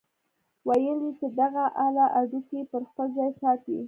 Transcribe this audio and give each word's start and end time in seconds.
ويل 0.67 0.99
يې 1.05 1.11
چې 1.19 1.27
دغه 1.39 1.65
اله 1.85 2.05
هډوکي 2.19 2.59
پر 2.71 2.81
خپل 2.89 3.07
ځاى 3.17 3.31
ساتي. 3.41 3.77